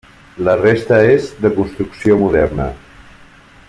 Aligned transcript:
La 0.45 0.55
resta 0.61 0.97
és 1.17 1.29
de 1.45 1.53
construcció 1.59 2.19
moderna. 2.25 2.71